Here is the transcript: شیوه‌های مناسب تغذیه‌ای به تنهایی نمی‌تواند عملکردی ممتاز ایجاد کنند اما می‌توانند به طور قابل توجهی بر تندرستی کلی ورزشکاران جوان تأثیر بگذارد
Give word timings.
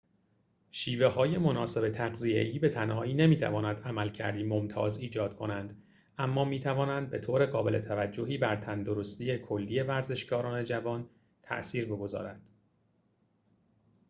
شیوه‌های 0.71 1.37
مناسب 1.37 1.89
تغذیه‌ای 1.89 2.59
به 2.59 2.69
تنهایی 2.69 3.13
نمی‌تواند 3.13 3.81
عملکردی 3.87 4.43
ممتاز 4.43 4.97
ایجاد 4.97 5.35
کنند 5.37 5.83
اما 6.17 6.45
می‌توانند 6.45 7.09
به 7.09 7.19
طور 7.19 7.45
قابل 7.45 7.79
توجهی 7.79 8.37
بر 8.37 8.55
تندرستی 8.55 9.37
کلی 9.37 9.81
ورزشکاران 9.81 10.63
جوان 10.63 11.09
تأثیر 11.43 11.85
بگذارد 11.85 12.41